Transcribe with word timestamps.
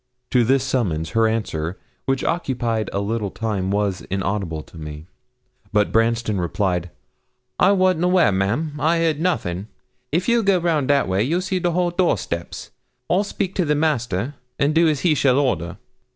To 0.31 0.43
this 0.43 0.63
summons, 0.63 1.11
her 1.11 1.27
answer, 1.27 1.77
which 2.07 2.23
occupied 2.23 2.89
a 2.91 2.99
little 2.99 3.29
time, 3.29 3.69
was 3.69 4.01
inaudible 4.09 4.63
to 4.63 4.75
me. 4.75 5.05
But 5.71 5.91
Branston 5.91 6.41
replied 6.41 6.89
'I 7.59 7.73
wasn't 7.73 8.05
aware, 8.05 8.31
ma'am; 8.31 8.71
I 8.79 8.97
heerd 8.97 9.19
nothin'; 9.19 9.67
if 10.11 10.27
you'll 10.27 10.41
go 10.41 10.57
round 10.57 10.89
that 10.89 11.07
way, 11.07 11.21
you'll 11.21 11.39
see 11.41 11.59
the 11.59 11.73
hall 11.73 11.91
door 11.91 12.17
steps, 12.17 12.71
and 13.11 13.17
I'll 13.17 13.23
speak 13.23 13.53
to 13.53 13.63
the 13.63 13.75
master, 13.75 14.33
and 14.57 14.73
do 14.73 14.87
as 14.87 15.01
he 15.01 15.13
shall 15.13 15.37
order.' 15.37 15.77